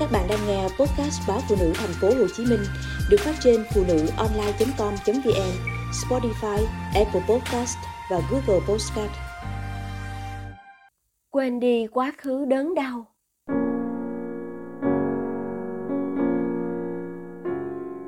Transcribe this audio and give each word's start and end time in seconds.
Các 0.00 0.08
bạn 0.12 0.26
đang 0.28 0.38
nghe 0.46 0.62
podcast 0.62 1.28
báo 1.28 1.38
phụ 1.48 1.56
nữ 1.60 1.72
thành 1.74 1.90
phố 2.00 2.08
Hồ 2.08 2.26
Chí 2.36 2.44
Minh 2.50 2.60
được 3.10 3.16
phát 3.20 3.34
trên 3.40 3.60
phụ 3.74 3.82
nữ 3.88 4.06
online.com.vn, 4.16 5.52
Spotify, 5.92 6.64
Apple 6.94 7.20
Podcast 7.28 7.76
và 8.10 8.20
Google 8.30 8.60
Podcast. 8.68 9.10
Quên 11.30 11.60
đi 11.60 11.86
quá 11.86 12.12
khứ 12.18 12.44
đớn 12.44 12.74
đau. 12.74 13.06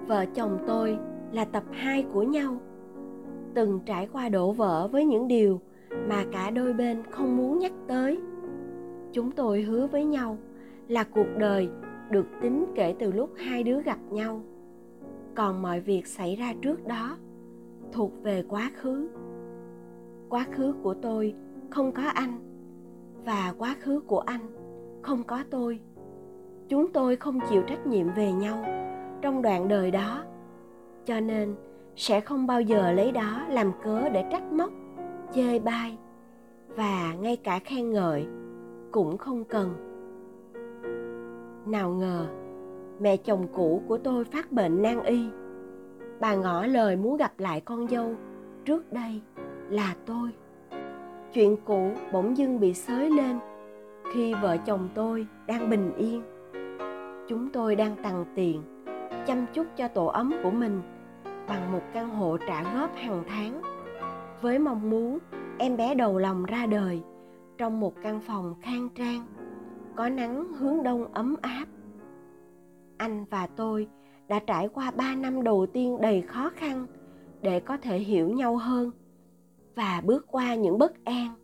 Vợ 0.06 0.24
chồng 0.34 0.58
tôi 0.66 0.98
là 1.32 1.44
tập 1.44 1.62
2 1.72 2.04
của 2.12 2.22
nhau. 2.22 2.60
Từng 3.54 3.80
trải 3.86 4.08
qua 4.12 4.28
đổ 4.28 4.52
vỡ 4.52 4.88
với 4.88 5.04
những 5.04 5.28
điều 5.28 5.60
mà 6.08 6.24
cả 6.32 6.50
đôi 6.50 6.72
bên 6.72 7.02
không 7.10 7.36
muốn 7.36 7.58
nhắc 7.58 7.72
tới. 7.88 8.18
Chúng 9.12 9.30
tôi 9.30 9.62
hứa 9.62 9.86
với 9.86 10.04
nhau 10.04 10.38
là 10.88 11.04
cuộc 11.04 11.26
đời 11.38 11.68
được 12.10 12.26
tính 12.40 12.66
kể 12.74 12.94
từ 12.98 13.12
lúc 13.12 13.30
hai 13.36 13.62
đứa 13.62 13.82
gặp 13.82 13.98
nhau. 14.10 14.42
Còn 15.34 15.62
mọi 15.62 15.80
việc 15.80 16.06
xảy 16.06 16.36
ra 16.36 16.54
trước 16.62 16.86
đó 16.86 17.16
thuộc 17.92 18.12
về 18.22 18.44
quá 18.48 18.70
khứ. 18.76 19.08
Quá 20.28 20.46
khứ 20.52 20.74
của 20.82 20.94
tôi 20.94 21.34
không 21.70 21.92
có 21.92 22.02
anh 22.02 22.38
và 23.24 23.54
quá 23.58 23.76
khứ 23.80 24.00
của 24.00 24.20
anh 24.20 24.40
không 25.02 25.24
có 25.24 25.44
tôi. 25.50 25.80
Chúng 26.68 26.92
tôi 26.92 27.16
không 27.16 27.38
chịu 27.50 27.62
trách 27.62 27.86
nhiệm 27.86 28.06
về 28.16 28.32
nhau 28.32 28.64
trong 29.22 29.42
đoạn 29.42 29.68
đời 29.68 29.90
đó, 29.90 30.24
cho 31.04 31.20
nên 31.20 31.54
sẽ 31.96 32.20
không 32.20 32.46
bao 32.46 32.60
giờ 32.60 32.92
lấy 32.92 33.12
đó 33.12 33.46
làm 33.50 33.72
cớ 33.82 34.08
để 34.08 34.24
trách 34.32 34.52
móc, 34.52 34.70
chê 35.34 35.58
bai 35.58 35.98
và 36.76 37.14
ngay 37.20 37.36
cả 37.36 37.58
khen 37.58 37.90
ngợi 37.90 38.26
cũng 38.92 39.18
không 39.18 39.44
cần 39.44 39.87
nào 41.68 41.90
ngờ, 41.90 42.26
mẹ 43.00 43.16
chồng 43.16 43.46
cũ 43.52 43.82
của 43.88 43.98
tôi 43.98 44.24
phát 44.24 44.52
bệnh 44.52 44.82
nan 44.82 45.02
y. 45.02 45.28
Bà 46.20 46.34
ngỏ 46.34 46.66
lời 46.66 46.96
muốn 46.96 47.16
gặp 47.16 47.32
lại 47.38 47.60
con 47.60 47.88
dâu, 47.88 48.14
trước 48.64 48.92
đây 48.92 49.20
là 49.70 49.94
tôi. 50.06 50.30
Chuyện 51.32 51.56
cũ 51.64 51.90
bỗng 52.12 52.36
dưng 52.36 52.60
bị 52.60 52.74
xới 52.74 53.10
lên 53.10 53.38
khi 54.14 54.34
vợ 54.34 54.56
chồng 54.56 54.88
tôi 54.94 55.26
đang 55.46 55.70
bình 55.70 55.92
yên. 55.96 56.22
Chúng 57.28 57.48
tôi 57.52 57.76
đang 57.76 57.96
tằn 58.02 58.24
tiền, 58.34 58.62
chăm 59.26 59.46
chút 59.52 59.66
cho 59.76 59.88
tổ 59.88 60.06
ấm 60.06 60.32
của 60.42 60.50
mình 60.50 60.82
bằng 61.48 61.72
một 61.72 61.82
căn 61.92 62.10
hộ 62.10 62.36
trả 62.48 62.74
góp 62.74 62.94
hàng 62.94 63.24
tháng, 63.28 63.62
với 64.42 64.58
mong 64.58 64.90
muốn 64.90 65.18
em 65.58 65.76
bé 65.76 65.94
đầu 65.94 66.18
lòng 66.18 66.44
ra 66.44 66.66
đời 66.66 67.02
trong 67.58 67.80
một 67.80 67.94
căn 68.02 68.20
phòng 68.20 68.54
khang 68.62 68.88
trang 68.94 69.26
có 69.98 70.08
nắng 70.08 70.52
hướng 70.52 70.82
đông 70.82 71.12
ấm 71.12 71.36
áp. 71.42 71.66
Anh 72.96 73.24
và 73.30 73.46
tôi 73.46 73.88
đã 74.28 74.38
trải 74.46 74.68
qua 74.68 74.90
ba 74.90 75.14
năm 75.14 75.42
đầu 75.42 75.66
tiên 75.72 75.98
đầy 76.00 76.22
khó 76.22 76.50
khăn 76.56 76.86
để 77.42 77.60
có 77.60 77.76
thể 77.76 77.98
hiểu 77.98 78.28
nhau 78.28 78.56
hơn 78.56 78.90
và 79.74 80.02
bước 80.04 80.26
qua 80.30 80.54
những 80.54 80.78
bất 80.78 81.04
an 81.04 81.34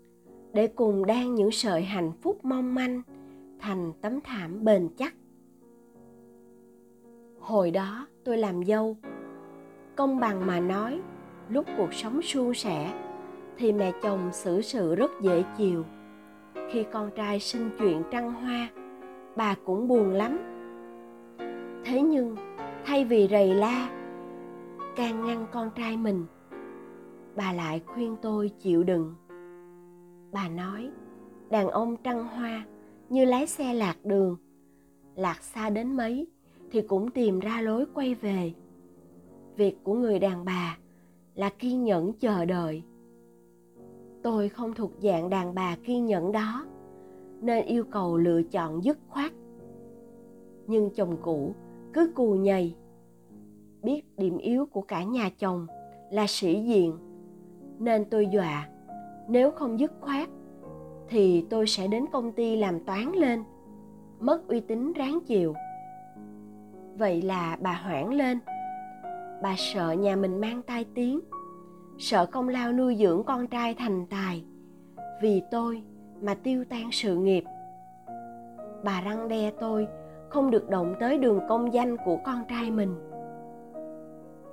để 0.53 0.67
cùng 0.67 1.07
đan 1.07 1.35
những 1.35 1.51
sợi 1.51 1.83
hạnh 1.83 2.13
phúc 2.23 2.45
mong 2.45 2.75
manh 2.75 3.03
thành 3.61 3.93
tấm 4.01 4.21
thảm 4.21 4.65
bền 4.65 4.89
chắc. 4.97 5.15
Hồi 7.41 7.71
đó 7.71 8.07
tôi 8.25 8.39
làm 8.39 8.65
dâu, 8.65 8.97
công 9.97 10.21
bằng 10.21 10.47
mà 10.47 10.61
nói, 10.61 11.01
lúc 11.49 11.67
cuộc 11.77 11.95
sống 11.95 12.23
suôn 12.23 12.55
sẻ 12.55 12.93
thì 13.59 13.73
mẹ 13.73 13.93
chồng 14.03 14.31
xử 14.33 14.61
sự 14.63 14.95
rất 14.95 15.11
dễ 15.23 15.45
chịu 15.57 15.85
khi 16.71 16.85
con 16.93 17.11
trai 17.17 17.41
sinh 17.41 17.71
chuyện 17.79 18.03
trăng 18.11 18.33
hoa, 18.33 18.69
bà 19.37 19.55
cũng 19.65 19.89
buồn 19.89 20.11
lắm. 20.11 20.39
Thế 21.85 22.03
nhưng, 22.03 22.37
thay 22.85 23.05
vì 23.05 23.29
rầy 23.31 23.55
la 23.55 23.91
can 24.97 25.27
ngăn 25.27 25.47
con 25.53 25.71
trai 25.77 25.97
mình, 25.97 26.27
bà 27.37 27.53
lại 27.53 27.83
khuyên 27.87 28.17
tôi 28.23 28.49
chịu 28.49 28.83
đựng. 28.83 29.15
Bà 30.33 30.49
nói, 30.49 30.91
đàn 31.51 31.69
ông 31.69 31.97
trăng 31.97 32.27
hoa 32.27 32.65
như 33.09 33.25
lái 33.25 33.47
xe 33.47 33.75
lạc 33.75 33.97
đường, 34.05 34.37
lạc 35.15 35.43
xa 35.43 35.71
đến 35.71 35.97
mấy 35.97 36.27
thì 36.71 36.81
cũng 36.81 37.11
tìm 37.11 37.41
ra 37.41 37.61
lối 37.61 37.87
quay 37.95 38.15
về. 38.15 38.53
Việc 39.57 39.77
của 39.83 39.95
người 39.95 40.19
đàn 40.19 40.45
bà 40.45 40.79
là 41.35 41.49
kiên 41.49 41.85
nhẫn 41.85 42.13
chờ 42.13 42.45
đợi 42.45 42.83
tôi 44.25 44.49
không 44.49 44.75
thuộc 44.75 44.91
dạng 44.99 45.31
đàn 45.31 45.55
bà 45.55 45.77
kiên 45.85 46.07
nhẫn 46.07 46.33
đó, 46.33 46.67
nên 47.41 47.65
yêu 47.65 47.85
cầu 47.91 48.17
lựa 48.17 48.43
chọn 48.43 48.85
dứt 48.85 48.99
khoát. 49.09 49.33
Nhưng 50.67 50.91
chồng 50.91 51.17
cũ 51.23 51.55
cứ 51.93 52.13
cù 52.15 52.35
nhầy, 52.35 52.75
biết 53.83 54.03
điểm 54.19 54.39
yếu 54.39 54.67
của 54.67 54.81
cả 54.81 55.03
nhà 55.03 55.31
chồng 55.39 55.67
là 56.11 56.27
sĩ 56.29 56.63
diện, 56.63 56.99
nên 57.79 58.05
tôi 58.05 58.27
dọa, 58.27 58.69
nếu 59.29 59.51
không 59.51 59.81
dứt 59.81 59.93
khoát 60.01 60.29
thì 61.09 61.47
tôi 61.51 61.67
sẽ 61.67 61.87
đến 61.87 62.05
công 62.13 62.33
ty 62.33 62.57
làm 62.57 62.85
toán 62.85 63.13
lên, 63.13 63.43
mất 64.21 64.49
uy 64.49 64.61
tín 64.61 64.93
ráng 64.93 65.19
chịu. 65.27 65.55
Vậy 66.99 67.23
là 67.23 67.57
bà 67.61 67.73
hoảng 67.73 68.13
lên, 68.13 68.39
bà 69.43 69.55
sợ 69.59 69.93
nhà 69.93 70.17
mình 70.17 70.41
mang 70.41 70.63
tai 70.63 70.87
tiếng 70.95 71.21
sợ 71.99 72.27
công 72.27 72.49
lao 72.49 72.73
nuôi 72.73 72.97
dưỡng 72.97 73.23
con 73.25 73.47
trai 73.47 73.75
thành 73.75 74.07
tài. 74.07 74.45
Vì 75.23 75.43
tôi 75.51 75.83
mà 76.23 76.35
tiêu 76.35 76.65
tan 76.65 76.89
sự 76.93 77.17
nghiệp. 77.17 77.45
Bà 78.85 79.01
răng 79.01 79.29
đe 79.29 79.51
tôi 79.61 79.87
không 80.29 80.51
được 80.51 80.71
động 80.71 80.95
tới 81.01 81.19
đường 81.19 81.41
công 81.49 81.75
danh 81.75 81.97
của 82.05 82.17
con 82.25 82.45
trai 82.49 82.71
mình. 82.71 82.95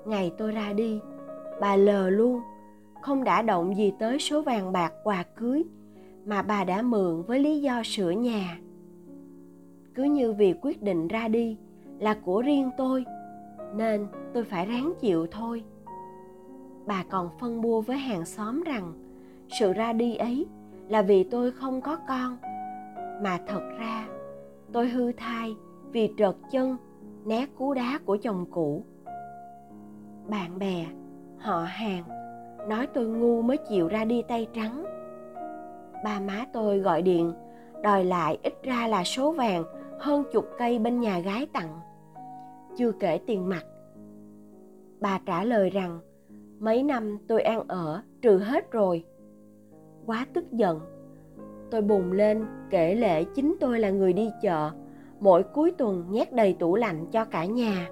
Ngày 0.05 0.31
tôi 0.37 0.51
ra 0.51 0.73
đi, 0.73 0.99
bà 1.61 1.75
lờ 1.75 2.09
luôn, 2.09 2.41
không 3.01 3.23
đã 3.23 3.41
động 3.41 3.77
gì 3.77 3.93
tới 3.99 4.19
số 4.19 4.41
vàng 4.41 4.71
bạc 4.71 4.93
quà 5.03 5.23
cưới 5.35 5.63
mà 6.25 6.41
bà 6.41 6.63
đã 6.63 6.81
mượn 6.81 7.21
với 7.21 7.39
lý 7.39 7.61
do 7.61 7.81
sửa 7.83 8.11
nhà. 8.11 8.59
Cứ 9.95 10.03
như 10.03 10.33
việc 10.33 10.57
quyết 10.61 10.81
định 10.81 11.07
ra 11.07 11.27
đi 11.27 11.57
là 11.99 12.13
của 12.25 12.41
riêng 12.41 12.69
tôi, 12.77 13.05
nên 13.75 14.07
tôi 14.33 14.43
phải 14.43 14.65
ráng 14.65 14.93
chịu 14.99 15.27
thôi 15.31 15.63
bà 16.91 17.03
còn 17.09 17.29
phân 17.39 17.61
bua 17.61 17.81
với 17.81 17.97
hàng 17.97 18.25
xóm 18.25 18.63
rằng, 18.63 18.93
sự 19.59 19.73
ra 19.73 19.93
đi 19.93 20.15
ấy 20.15 20.47
là 20.87 21.01
vì 21.01 21.23
tôi 21.23 21.51
không 21.51 21.81
có 21.81 21.97
con. 22.07 22.37
Mà 23.21 23.39
thật 23.47 23.61
ra, 23.79 24.07
tôi 24.73 24.89
hư 24.89 25.11
thai 25.11 25.55
vì 25.91 26.13
trợt 26.17 26.35
chân, 26.51 26.77
né 27.25 27.45
cú 27.57 27.73
đá 27.73 27.99
của 28.05 28.17
chồng 28.17 28.45
cũ. 28.51 28.83
Bạn 30.27 30.59
bè, 30.59 30.85
họ 31.37 31.63
hàng, 31.63 32.03
nói 32.69 32.87
tôi 32.93 33.07
ngu 33.07 33.41
mới 33.41 33.57
chịu 33.57 33.87
ra 33.87 34.05
đi 34.05 34.21
tay 34.27 34.47
trắng. 34.53 34.85
Ba 36.03 36.19
má 36.19 36.45
tôi 36.53 36.79
gọi 36.79 37.01
điện, 37.01 37.33
đòi 37.83 38.03
lại 38.05 38.37
ít 38.43 38.53
ra 38.63 38.87
là 38.87 39.03
số 39.03 39.31
vàng, 39.31 39.63
hơn 39.99 40.23
chục 40.31 40.45
cây 40.57 40.79
bên 40.79 40.99
nhà 40.99 41.19
gái 41.19 41.47
tặng. 41.53 41.79
Chưa 42.77 42.91
kể 42.91 43.19
tiền 43.27 43.49
mặt. 43.49 43.63
Bà 44.99 45.19
trả 45.25 45.43
lời 45.43 45.69
rằng 45.69 45.99
mấy 46.61 46.83
năm 46.83 47.17
tôi 47.27 47.41
ăn 47.41 47.63
ở, 47.67 48.01
trừ 48.21 48.37
hết 48.37 48.71
rồi. 48.71 49.05
Quá 50.05 50.25
tức 50.33 50.51
giận. 50.51 50.79
Tôi 51.71 51.81
bùng 51.81 52.11
lên, 52.11 52.45
kể 52.69 52.95
lệ 52.95 53.23
chính 53.23 53.55
tôi 53.59 53.79
là 53.79 53.89
người 53.89 54.13
đi 54.13 54.29
chợ. 54.41 54.71
Mỗi 55.19 55.43
cuối 55.43 55.71
tuần 55.71 56.05
nhét 56.09 56.33
đầy 56.33 56.53
tủ 56.59 56.75
lạnh 56.75 57.05
cho 57.11 57.25
cả 57.25 57.45
nhà. 57.45 57.89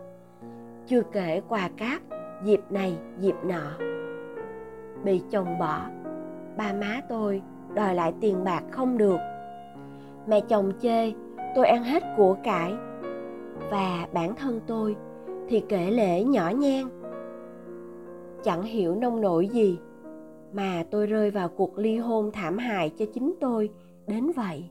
Chưa 0.87 1.01
kể 1.11 1.41
quà 1.49 1.69
cáp, 1.77 2.01
dịp 2.43 2.61
này, 2.69 2.97
dịp 3.19 3.35
nọ. 3.43 3.71
Bị 5.03 5.21
chồng 5.29 5.59
bỏ, 5.59 5.85
ba 6.57 6.73
má 6.73 7.01
tôi 7.09 7.41
đòi 7.73 7.95
lại 7.95 8.13
tiền 8.21 8.43
bạc 8.43 8.63
không 8.71 8.97
được. 8.97 9.19
Mẹ 10.27 10.41
chồng 10.41 10.71
chê, 10.81 11.11
tôi 11.55 11.67
ăn 11.67 11.83
hết 11.83 12.03
của 12.17 12.37
cải. 12.43 12.73
Và 13.71 14.07
bản 14.13 14.35
thân 14.35 14.59
tôi 14.67 14.95
thì 15.47 15.63
kể 15.69 15.91
lễ 15.91 16.23
nhỏ 16.23 16.49
nhen 16.49 16.87
chẳng 18.43 18.63
hiểu 18.63 18.95
nông 18.95 19.21
nổi 19.21 19.47
gì. 19.47 19.79
Mà 20.53 20.83
tôi 20.91 21.07
rơi 21.07 21.31
vào 21.31 21.49
cuộc 21.49 21.77
ly 21.77 21.97
hôn 21.97 22.31
thảm 22.31 22.57
hại 22.57 22.89
cho 22.89 23.05
chính 23.13 23.33
tôi, 23.39 23.69
đến 24.07 24.31
vậy. 24.35 24.69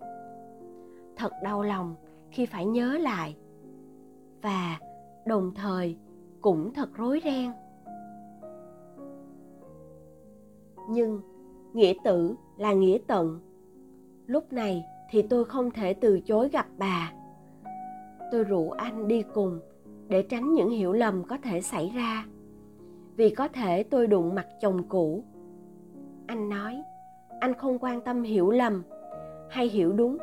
Thật 1.17 1.33
đau 1.43 1.63
lòng 1.63 1.95
khi 2.31 2.47
phải 2.47 2.67
nhớ 2.67 2.99
lại. 2.99 3.37
Và 4.43 4.79
đồng 5.27 5.53
thời 5.55 5.97
cũng 6.41 6.73
thật 6.75 6.89
rối 6.95 7.21
ren. 7.25 7.51
Nhưng 10.91 11.21
nghĩa 11.73 11.95
tử 12.05 12.35
là 12.57 12.73
nghĩa 12.73 12.99
tận. 13.07 13.41
Lúc 14.27 14.53
này 14.53 14.85
thì 15.11 15.23
tôi 15.23 15.45
không 15.45 15.71
thể 15.71 15.95
từ 15.95 16.21
chối 16.21 16.49
gặp 16.49 16.67
bà. 16.79 17.13
Tôi 18.33 18.45
rủ 18.45 18.71
anh 18.71 19.09
đi 19.09 19.23
cùng 19.35 19.61
để 20.09 20.23
tránh 20.23 20.55
những 20.55 20.71
hiểu 20.71 20.93
lầm 20.93 21.25
có 21.25 21.39
thể 21.43 21.61
xảy 21.61 21.93
ra 21.95 22.25
vì 23.19 23.31
có 23.31 23.49
thể 23.49 23.83
tôi 23.83 24.07
đụng 24.07 24.35
mặt 24.35 24.47
chồng 24.61 24.83
cũ. 24.89 25.25
Anh 26.27 26.49
nói, 26.49 26.83
anh 27.41 27.55
không 27.55 27.79
quan 27.79 28.01
tâm 28.01 28.23
hiểu 28.23 28.51
lầm 28.51 28.83
hay 29.51 29.69
hiểu 29.69 29.93
đúng, 29.93 30.19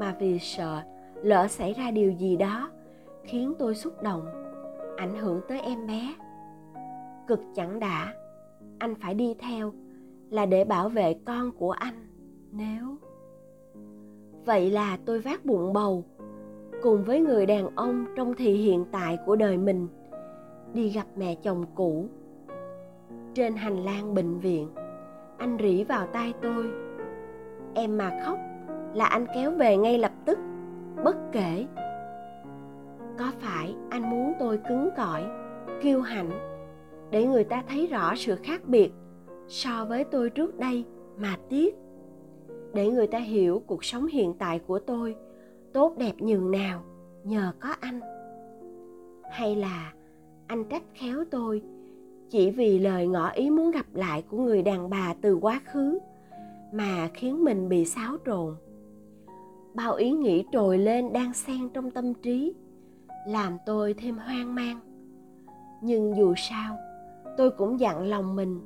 mà 0.00 0.16
vì 0.20 0.38
sợ 0.38 0.82
lỡ 1.22 1.48
xảy 1.48 1.72
ra 1.72 1.90
điều 1.90 2.12
gì 2.12 2.36
đó 2.36 2.70
khiến 3.24 3.52
tôi 3.58 3.74
xúc 3.74 4.02
động, 4.02 4.26
ảnh 4.96 5.14
hưởng 5.18 5.40
tới 5.48 5.60
em 5.60 5.86
bé. 5.86 6.14
Cực 7.26 7.40
chẳng 7.54 7.80
đã, 7.80 8.14
anh 8.78 8.94
phải 8.94 9.14
đi 9.14 9.34
theo 9.38 9.72
là 10.30 10.46
để 10.46 10.64
bảo 10.64 10.88
vệ 10.88 11.14
con 11.24 11.52
của 11.52 11.70
anh, 11.70 12.06
nếu 12.52 12.96
vậy 14.44 14.70
là 14.70 14.98
tôi 15.04 15.20
vác 15.20 15.44
bụng 15.44 15.72
bầu 15.72 16.04
cùng 16.82 17.04
với 17.04 17.20
người 17.20 17.46
đàn 17.46 17.76
ông 17.76 18.06
trong 18.16 18.34
thì 18.34 18.54
hiện 18.54 18.84
tại 18.92 19.18
của 19.26 19.36
đời 19.36 19.56
mình, 19.56 19.88
đi 20.74 20.88
gặp 20.88 21.06
mẹ 21.16 21.34
chồng 21.34 21.64
cũ 21.74 22.08
trên 23.34 23.56
hành 23.56 23.84
lang 23.84 24.14
bệnh 24.14 24.38
viện. 24.38 24.68
Anh 25.38 25.56
rỉ 25.60 25.84
vào 25.84 26.06
tai 26.06 26.34
tôi. 26.42 26.70
Em 27.74 27.98
mà 27.98 28.20
khóc 28.24 28.38
là 28.94 29.04
anh 29.04 29.26
kéo 29.34 29.50
về 29.50 29.76
ngay 29.76 29.98
lập 29.98 30.12
tức. 30.24 30.38
Bất 31.04 31.16
kể. 31.32 31.66
Có 33.18 33.32
phải 33.38 33.74
anh 33.90 34.10
muốn 34.10 34.32
tôi 34.38 34.60
cứng 34.68 34.88
cỏi, 34.96 35.24
kiêu 35.82 36.00
hãnh 36.00 36.30
để 37.10 37.26
người 37.26 37.44
ta 37.44 37.62
thấy 37.68 37.86
rõ 37.86 38.14
sự 38.16 38.36
khác 38.36 38.60
biệt 38.66 38.92
so 39.48 39.84
với 39.84 40.04
tôi 40.04 40.30
trước 40.30 40.58
đây 40.58 40.84
mà 41.16 41.36
tiếc? 41.48 41.74
Để 42.74 42.90
người 42.90 43.06
ta 43.06 43.18
hiểu 43.18 43.62
cuộc 43.66 43.84
sống 43.84 44.06
hiện 44.06 44.34
tại 44.38 44.58
của 44.58 44.78
tôi 44.78 45.16
tốt 45.72 45.94
đẹp 45.98 46.12
nhường 46.18 46.50
nào 46.50 46.82
nhờ 47.24 47.52
có 47.60 47.68
anh. 47.80 48.00
Hay 49.30 49.56
là 49.56 49.92
anh 50.46 50.64
trách 50.64 50.82
khéo 50.94 51.24
tôi 51.30 51.62
chỉ 52.30 52.50
vì 52.50 52.78
lời 52.78 53.06
ngỏ 53.06 53.30
ý 53.30 53.50
muốn 53.50 53.70
gặp 53.70 53.86
lại 53.94 54.22
của 54.22 54.38
người 54.38 54.62
đàn 54.62 54.90
bà 54.90 55.14
từ 55.20 55.34
quá 55.34 55.60
khứ 55.64 55.98
mà 56.72 57.08
khiến 57.14 57.44
mình 57.44 57.68
bị 57.68 57.84
xáo 57.84 58.16
trộn. 58.26 58.56
Bao 59.74 59.94
ý 59.94 60.10
nghĩ 60.10 60.44
trồi 60.52 60.78
lên 60.78 61.12
đang 61.12 61.34
xen 61.34 61.68
trong 61.68 61.90
tâm 61.90 62.14
trí, 62.14 62.54
làm 63.26 63.58
tôi 63.66 63.94
thêm 63.94 64.18
hoang 64.18 64.54
mang. 64.54 64.80
Nhưng 65.82 66.16
dù 66.16 66.34
sao, 66.36 66.76
tôi 67.36 67.50
cũng 67.50 67.80
dặn 67.80 68.02
lòng 68.02 68.36
mình 68.36 68.60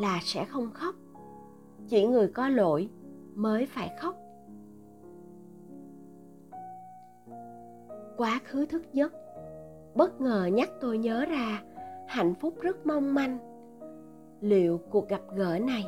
là 0.00 0.18
sẽ 0.22 0.44
không 0.44 0.70
khóc. 0.74 0.94
Chỉ 1.88 2.06
người 2.06 2.28
có 2.28 2.48
lỗi 2.48 2.88
mới 3.34 3.66
phải 3.66 3.90
khóc. 4.00 4.16
Quá 8.16 8.40
khứ 8.44 8.66
thức 8.66 8.92
giấc, 8.92 9.12
bất 9.94 10.20
ngờ 10.20 10.50
nhắc 10.52 10.70
tôi 10.80 10.98
nhớ 10.98 11.24
ra 11.24 11.62
hạnh 12.10 12.34
phúc 12.34 12.54
rất 12.60 12.86
mong 12.86 13.14
manh. 13.14 13.38
Liệu 14.40 14.80
cuộc 14.90 15.08
gặp 15.08 15.22
gỡ 15.36 15.58
này, 15.58 15.84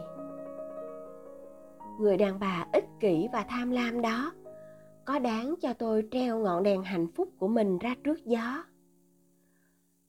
người 2.01 2.17
đàn 2.17 2.39
bà 2.39 2.67
ích 2.73 2.85
kỷ 3.01 3.29
và 3.33 3.45
tham 3.49 3.71
lam 3.71 4.03
đó, 4.03 4.33
có 5.05 5.19
đáng 5.19 5.55
cho 5.61 5.73
tôi 5.73 6.09
treo 6.11 6.39
ngọn 6.39 6.63
đèn 6.63 6.83
hạnh 6.83 7.07
phúc 7.15 7.29
của 7.39 7.49
mình 7.49 7.79
ra 7.79 7.95
trước 8.05 8.25
gió? 8.25 8.65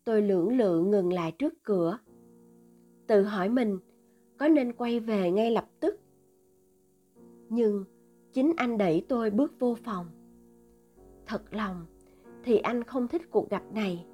Tôi 0.03 0.21
lưỡng 0.21 0.57
lự 0.57 0.81
ngừng 0.81 1.13
lại 1.13 1.31
trước 1.31 1.53
cửa, 1.63 1.97
tự 3.07 3.23
hỏi 3.23 3.49
mình 3.49 3.79
có 4.37 4.47
nên 4.47 4.73
quay 4.73 4.99
về 4.99 5.31
ngay 5.31 5.51
lập 5.51 5.65
tức. 5.79 5.99
Nhưng 7.49 7.83
chính 8.33 8.53
anh 8.57 8.77
đẩy 8.77 9.05
tôi 9.09 9.29
bước 9.29 9.59
vô 9.59 9.75
phòng. 9.83 10.05
Thật 11.25 11.53
lòng 11.53 11.85
thì 12.43 12.57
anh 12.57 12.83
không 12.83 13.07
thích 13.07 13.31
cuộc 13.31 13.49
gặp 13.49 13.63
này 13.73 14.05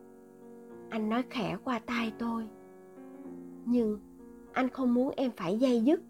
anh 0.90 1.10
nói 1.10 1.24
khẽ 1.30 1.58
qua 1.64 1.80
tai 1.80 2.14
tôi. 2.20 2.48
Nhưng 3.66 4.00
anh 4.54 4.70
không 4.70 4.94
muốn 4.94 5.14
em 5.16 5.32
phải 5.38 5.58
dây 5.58 5.82
dứt. 5.82 6.02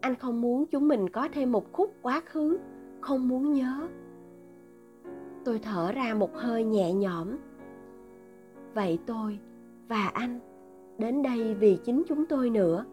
Anh 0.00 0.14
không 0.14 0.40
muốn 0.40 0.66
chúng 0.66 0.88
mình 0.88 1.08
có 1.08 1.28
thêm 1.32 1.52
một 1.52 1.72
khúc 1.72 1.94
quá 2.02 2.20
khứ, 2.26 2.58
không 3.00 3.28
muốn 3.28 3.52
nhớ. 3.52 3.88
Tôi 5.44 5.58
thở 5.58 5.92
ra 5.92 6.14
một 6.14 6.34
hơi 6.34 6.64
nhẹ 6.64 6.92
nhõm. 6.92 7.28
Vậy 8.74 8.98
tôi 9.06 9.38
và 9.88 10.06
anh 10.06 10.40
đến 10.98 11.22
đây 11.22 11.54
vì 11.54 11.78
chính 11.84 12.02
chúng 12.08 12.26
tôi 12.26 12.50
nữa. 12.50 12.84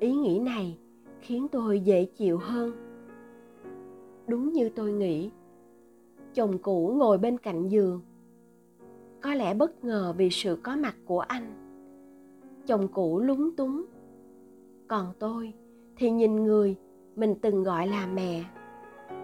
Ý 0.00 0.14
nghĩ 0.14 0.38
này 0.38 0.78
khiến 1.20 1.48
tôi 1.48 1.80
dễ 1.80 2.04
chịu 2.04 2.38
hơn. 2.38 2.72
Đúng 4.26 4.52
như 4.52 4.68
tôi 4.68 4.92
nghĩ, 4.92 5.30
chồng 6.34 6.58
cũ 6.58 6.94
ngồi 6.98 7.18
bên 7.18 7.38
cạnh 7.38 7.68
giường 7.68 8.00
có 9.24 9.34
lẽ 9.34 9.54
bất 9.54 9.84
ngờ 9.84 10.14
vì 10.16 10.30
sự 10.30 10.58
có 10.62 10.76
mặt 10.76 10.94
của 11.04 11.20
anh. 11.20 11.54
Chồng 12.66 12.88
cũ 12.88 13.20
lúng 13.20 13.56
túng. 13.56 13.84
Còn 14.88 15.12
tôi 15.18 15.52
thì 15.96 16.10
nhìn 16.10 16.44
người 16.44 16.76
mình 17.16 17.34
từng 17.42 17.62
gọi 17.62 17.86
là 17.86 18.06
mẹ. 18.06 18.44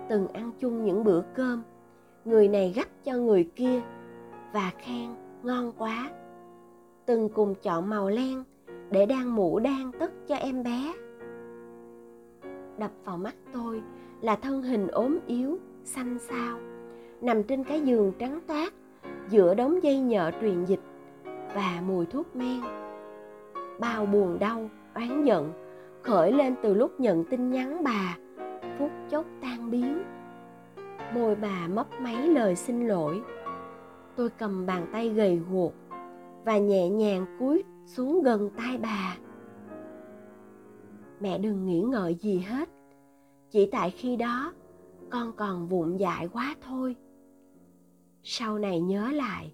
Từng 0.08 0.28
ăn 0.28 0.50
chung 0.58 0.84
những 0.84 1.04
bữa 1.04 1.22
cơm. 1.34 1.62
Người 2.24 2.48
này 2.48 2.72
gắp 2.76 2.88
cho 3.04 3.12
người 3.12 3.50
kia 3.56 3.80
và 4.52 4.72
khen 4.78 5.14
ngon 5.42 5.72
quá. 5.78 6.10
Từng 7.06 7.28
cùng 7.28 7.54
chọn 7.62 7.90
màu 7.90 8.08
len 8.08 8.44
để 8.90 9.06
đan 9.06 9.28
mũ 9.28 9.58
đan 9.58 9.90
tất 9.98 10.12
cho 10.28 10.34
em 10.34 10.62
bé. 10.62 10.92
Đập 12.78 12.90
vào 13.04 13.16
mắt 13.16 13.34
tôi 13.52 13.82
là 14.20 14.36
thân 14.36 14.62
hình 14.62 14.88
ốm 14.88 15.18
yếu, 15.26 15.58
xanh 15.84 16.18
xao, 16.18 16.58
nằm 17.20 17.42
trên 17.42 17.64
cái 17.64 17.80
giường 17.80 18.12
trắng 18.18 18.40
toát 18.46 18.72
giữa 19.30 19.54
đống 19.54 19.82
dây 19.82 19.98
nhợ 19.98 20.30
truyền 20.40 20.64
dịch 20.64 20.80
và 21.54 21.82
mùi 21.86 22.06
thuốc 22.06 22.36
men. 22.36 22.60
Bao 23.80 24.06
buồn 24.06 24.38
đau, 24.38 24.70
oán 24.94 25.24
giận, 25.24 25.52
khởi 26.02 26.32
lên 26.32 26.54
từ 26.62 26.74
lúc 26.74 27.00
nhận 27.00 27.24
tin 27.24 27.50
nhắn 27.50 27.84
bà, 27.84 28.16
phút 28.78 28.90
chốc 29.10 29.24
tan 29.42 29.70
biến. 29.70 30.02
Môi 31.14 31.34
bà 31.34 31.68
mấp 31.68 31.86
máy 32.00 32.28
lời 32.28 32.56
xin 32.56 32.88
lỗi. 32.88 33.22
Tôi 34.16 34.28
cầm 34.38 34.66
bàn 34.66 34.86
tay 34.92 35.08
gầy 35.08 35.40
guộc 35.50 35.72
và 36.44 36.58
nhẹ 36.58 36.88
nhàng 36.88 37.26
cúi 37.38 37.64
xuống 37.86 38.22
gần 38.22 38.50
tai 38.56 38.78
bà. 38.78 39.16
Mẹ 41.20 41.38
đừng 41.38 41.66
nghĩ 41.66 41.80
ngợi 41.80 42.14
gì 42.14 42.38
hết, 42.38 42.68
chỉ 43.50 43.68
tại 43.72 43.90
khi 43.90 44.16
đó 44.16 44.52
con 45.10 45.32
còn 45.36 45.68
vụng 45.68 46.00
dại 46.00 46.28
quá 46.32 46.54
thôi 46.60 46.96
sau 48.22 48.58
này 48.58 48.80
nhớ 48.80 49.10
lại, 49.12 49.52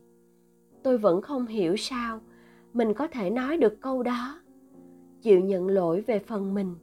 tôi 0.82 0.98
vẫn 0.98 1.22
không 1.22 1.46
hiểu 1.46 1.76
sao 1.76 2.20
mình 2.72 2.94
có 2.94 3.06
thể 3.06 3.30
nói 3.30 3.56
được 3.56 3.80
câu 3.80 4.02
đó, 4.02 4.40
chịu 5.22 5.40
nhận 5.40 5.68
lỗi 5.68 6.00
về 6.00 6.18
phần 6.18 6.54
mình. 6.54 6.74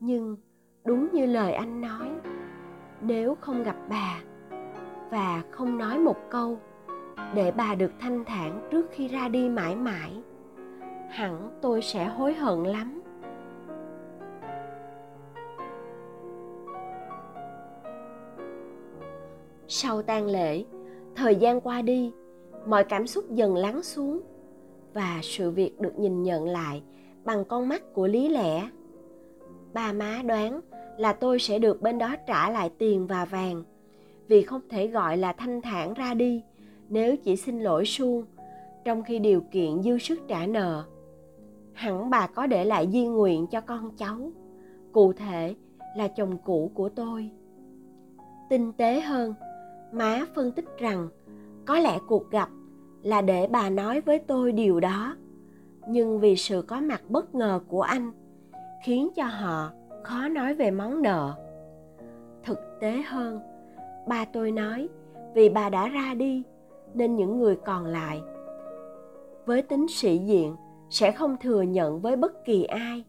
Nhưng 0.00 0.36
đúng 0.84 1.08
như 1.12 1.26
lời 1.26 1.52
anh 1.52 1.80
nói, 1.80 2.10
nếu 3.00 3.36
không 3.40 3.62
gặp 3.62 3.76
bà 3.88 4.20
và 5.10 5.42
không 5.50 5.78
nói 5.78 5.98
một 5.98 6.16
câu 6.30 6.58
để 7.34 7.52
bà 7.52 7.74
được 7.74 7.92
thanh 7.98 8.24
thản 8.24 8.68
trước 8.70 8.86
khi 8.90 9.08
ra 9.08 9.28
đi 9.28 9.48
mãi 9.48 9.76
mãi, 9.76 10.22
hẳn 11.08 11.58
tôi 11.62 11.82
sẽ 11.82 12.08
hối 12.08 12.34
hận 12.34 12.62
lắm. 12.62 12.99
Sau 19.72 20.02
tang 20.02 20.26
lễ. 20.26 20.64
Thời 21.16 21.36
gian 21.36 21.60
qua 21.60 21.82
đi, 21.82 22.12
mọi 22.66 22.84
cảm 22.84 23.06
xúc 23.06 23.24
dần 23.30 23.56
lắng 23.56 23.82
xuống 23.82 24.20
và 24.94 25.20
sự 25.22 25.50
việc 25.50 25.80
được 25.80 25.98
nhìn 25.98 26.22
nhận 26.22 26.44
lại 26.44 26.82
bằng 27.24 27.44
con 27.44 27.68
mắt 27.68 27.82
của 27.94 28.06
lý 28.06 28.28
lẽ. 28.28 28.68
Ba 29.72 29.92
má 29.92 30.22
đoán 30.26 30.60
là 30.98 31.12
tôi 31.12 31.38
sẽ 31.38 31.58
được 31.58 31.82
bên 31.82 31.98
đó 31.98 32.16
trả 32.26 32.50
lại 32.50 32.70
tiền 32.78 33.06
và 33.06 33.24
vàng, 33.24 33.62
vì 34.28 34.42
không 34.42 34.60
thể 34.68 34.86
gọi 34.86 35.16
là 35.16 35.32
thanh 35.32 35.62
thản 35.62 35.94
ra 35.94 36.14
đi 36.14 36.42
nếu 36.88 37.16
chỉ 37.16 37.36
xin 37.36 37.60
lỗi 37.60 37.84
suông, 37.84 38.24
trong 38.84 39.02
khi 39.02 39.18
điều 39.18 39.40
kiện 39.40 39.82
dư 39.82 39.98
sức 39.98 40.20
trả 40.28 40.46
nợ. 40.46 40.84
Hẳn 41.72 42.10
bà 42.10 42.26
có 42.26 42.46
để 42.46 42.64
lại 42.64 42.88
di 42.92 43.06
nguyện 43.06 43.46
cho 43.46 43.60
con 43.60 43.96
cháu, 43.96 44.32
cụ 44.92 45.12
thể 45.12 45.54
là 45.96 46.08
chồng 46.08 46.38
cũ 46.44 46.70
của 46.74 46.88
tôi. 46.88 47.30
Tinh 48.50 48.72
tế 48.72 49.00
hơn 49.00 49.34
má 49.92 50.26
phân 50.34 50.52
tích 50.52 50.64
rằng, 50.78 51.08
có 51.66 51.78
lẽ 51.78 51.98
cuộc 52.08 52.30
gặp 52.30 52.48
là 53.02 53.22
để 53.22 53.46
bà 53.50 53.70
nói 53.70 54.00
với 54.00 54.18
tôi 54.18 54.52
điều 54.52 54.80
đó. 54.80 55.16
Nhưng 55.88 56.20
vì 56.20 56.36
sự 56.36 56.62
có 56.62 56.80
mặt 56.80 57.02
bất 57.08 57.34
ngờ 57.34 57.60
của 57.68 57.82
anh, 57.82 58.12
khiến 58.84 59.08
cho 59.16 59.24
họ 59.24 59.70
khó 60.04 60.28
nói 60.28 60.54
về 60.54 60.70
món 60.70 61.02
nợ. 61.02 61.34
Thực 62.44 62.58
tế 62.80 63.02
hơn, 63.06 63.40
ba 64.08 64.24
tôi 64.24 64.50
nói 64.50 64.88
vì 65.34 65.48
bà 65.48 65.68
đã 65.68 65.88
ra 65.88 66.14
đi 66.14 66.42
nên 66.94 67.16
những 67.16 67.38
người 67.38 67.56
còn 67.56 67.86
lại 67.86 68.20
với 69.50 69.62
tính 69.62 69.88
sĩ 69.88 70.18
diện 70.18 70.56
sẽ 70.90 71.12
không 71.12 71.36
thừa 71.40 71.62
nhận 71.62 72.00
với 72.00 72.16
bất 72.16 72.44
kỳ 72.44 72.64
ai. 72.64 73.04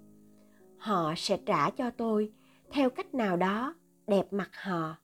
Họ 0.78 1.14
sẽ 1.18 1.38
trả 1.46 1.70
cho 1.70 1.90
tôi 1.90 2.34
theo 2.72 2.90
cách 2.90 3.14
nào 3.14 3.38
đó 3.38 3.76
đẹp 4.08 4.34
mặt 4.34 4.50
họ. 4.62 4.96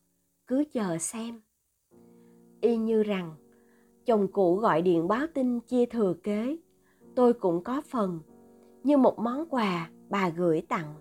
Cứ 0.48 0.64
chờ 0.74 0.98
xem 0.98 1.42
y 2.62 2.78
như 2.78 3.04
rằng, 3.04 3.36
chồng 4.06 4.28
cũ 4.28 4.56
gọi 4.56 4.82
điện 4.82 5.08
báo 5.08 5.28
tin 5.34 5.60
chia 5.60 5.86
thừa 5.86 6.14
kế. 6.24 6.58
Tôi 7.16 7.34
cũng 7.34 7.64
có 7.64 7.82
phần, 7.82 8.20
như 8.84 8.98
một 8.98 9.20
món 9.20 9.46
quà 9.50 9.90
bà 10.10 10.30
gửi 10.30 10.62
tặng. 10.62 10.94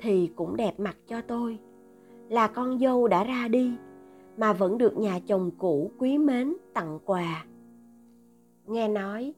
Thì 0.00 0.30
cũng 0.36 0.56
đẹp 0.56 0.80
mặt 0.80 0.96
cho 1.06 1.20
tôi, 1.20 1.58
là 2.28 2.48
con 2.48 2.78
dâu 2.78 3.08
đã 3.08 3.24
ra 3.24 3.48
đi, 3.48 3.72
mà 4.36 4.52
vẫn 4.52 4.78
được 4.78 4.96
nhà 4.96 5.20
chồng 5.26 5.50
cũ 5.58 5.90
quý 5.98 6.18
mến 6.18 6.54
tặng 6.74 6.98
quà. 7.04 7.44
Nghe 8.66 8.88
nói, 8.88 9.34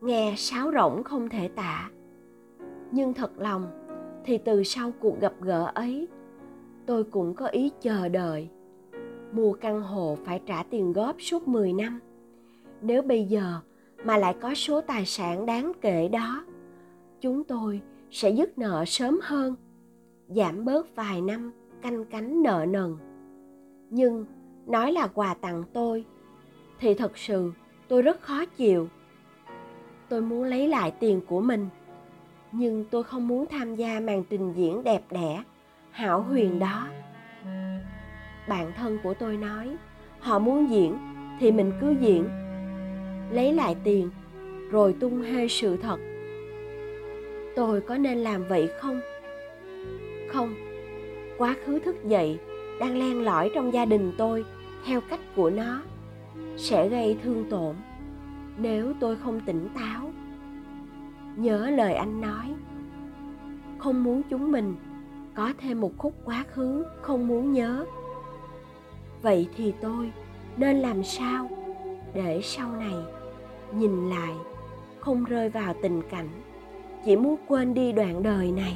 nghe 0.00 0.34
sáo 0.36 0.72
rỗng 0.72 1.02
không 1.04 1.28
thể 1.28 1.48
tả. 1.48 1.90
Nhưng 2.90 3.14
thật 3.14 3.30
lòng, 3.38 3.66
thì 4.24 4.38
từ 4.38 4.62
sau 4.62 4.92
cuộc 5.00 5.20
gặp 5.20 5.34
gỡ 5.40 5.72
ấy, 5.74 6.08
tôi 6.86 7.04
cũng 7.04 7.34
có 7.34 7.46
ý 7.46 7.70
chờ 7.80 8.08
đợi 8.08 8.50
mua 9.32 9.52
căn 9.52 9.82
hộ 9.82 10.18
phải 10.24 10.40
trả 10.46 10.62
tiền 10.62 10.92
góp 10.92 11.16
suốt 11.18 11.48
10 11.48 11.72
năm. 11.72 12.00
Nếu 12.82 13.02
bây 13.02 13.24
giờ 13.24 13.60
mà 14.04 14.16
lại 14.16 14.34
có 14.40 14.54
số 14.54 14.80
tài 14.80 15.06
sản 15.06 15.46
đáng 15.46 15.72
kể 15.80 16.08
đó, 16.08 16.44
chúng 17.20 17.44
tôi 17.44 17.80
sẽ 18.10 18.30
dứt 18.30 18.58
nợ 18.58 18.84
sớm 18.86 19.20
hơn, 19.22 19.54
giảm 20.28 20.64
bớt 20.64 20.96
vài 20.96 21.20
năm 21.20 21.52
canh 21.82 22.04
cánh 22.04 22.42
nợ 22.42 22.66
nần. 22.68 22.96
Nhưng 23.90 24.26
nói 24.66 24.92
là 24.92 25.06
quà 25.06 25.34
tặng 25.34 25.62
tôi, 25.72 26.04
thì 26.80 26.94
thật 26.94 27.18
sự 27.18 27.52
tôi 27.88 28.02
rất 28.02 28.20
khó 28.20 28.44
chịu. 28.44 28.88
Tôi 30.08 30.20
muốn 30.20 30.44
lấy 30.44 30.68
lại 30.68 30.90
tiền 30.90 31.20
của 31.26 31.40
mình, 31.40 31.68
nhưng 32.52 32.84
tôi 32.90 33.04
không 33.04 33.28
muốn 33.28 33.46
tham 33.46 33.76
gia 33.76 34.00
màn 34.00 34.24
trình 34.30 34.52
diễn 34.52 34.84
đẹp 34.84 35.02
đẽ, 35.10 35.42
hảo 35.90 36.22
huyền 36.22 36.58
đó 36.58 36.88
bạn 38.48 38.72
thân 38.76 38.98
của 39.02 39.14
tôi 39.14 39.36
nói, 39.36 39.76
họ 40.20 40.38
muốn 40.38 40.70
diễn 40.70 40.98
thì 41.40 41.52
mình 41.52 41.72
cứ 41.80 41.94
diễn. 42.00 42.28
Lấy 43.30 43.52
lại 43.52 43.76
tiền, 43.84 44.10
rồi 44.70 44.94
tung 45.00 45.22
hê 45.22 45.48
sự 45.48 45.76
thật. 45.76 46.00
Tôi 47.56 47.80
có 47.80 47.96
nên 47.98 48.18
làm 48.18 48.48
vậy 48.48 48.70
không? 48.80 49.00
Không. 50.28 50.54
Quá 51.38 51.54
khứ 51.64 51.78
thức 51.78 52.04
dậy, 52.04 52.38
đang 52.80 52.98
len 52.98 53.24
lỏi 53.24 53.50
trong 53.54 53.72
gia 53.72 53.84
đình 53.84 54.12
tôi, 54.18 54.44
theo 54.86 55.00
cách 55.00 55.20
của 55.36 55.50
nó, 55.50 55.82
sẽ 56.56 56.88
gây 56.88 57.18
thương 57.22 57.44
tổn, 57.50 57.74
nếu 58.58 58.92
tôi 59.00 59.16
không 59.16 59.40
tỉnh 59.46 59.68
táo. 59.74 60.10
Nhớ 61.36 61.70
lời 61.70 61.94
anh 61.94 62.20
nói, 62.20 62.54
không 63.78 64.04
muốn 64.04 64.22
chúng 64.30 64.52
mình, 64.52 64.74
có 65.34 65.52
thêm 65.58 65.80
một 65.80 65.92
khúc 65.98 66.14
quá 66.24 66.44
khứ 66.52 66.84
không 67.02 67.28
muốn 67.28 67.52
nhớ 67.52 67.84
vậy 69.22 69.48
thì 69.56 69.72
tôi 69.80 70.12
nên 70.56 70.78
làm 70.78 71.04
sao 71.04 71.48
để 72.14 72.40
sau 72.42 72.72
này 72.72 72.94
nhìn 73.72 74.10
lại 74.10 74.32
không 75.00 75.24
rơi 75.24 75.48
vào 75.48 75.74
tình 75.82 76.02
cảnh 76.10 76.28
chỉ 77.04 77.16
muốn 77.16 77.36
quên 77.48 77.74
đi 77.74 77.92
đoạn 77.92 78.22
đời 78.22 78.52
này? 78.52 78.74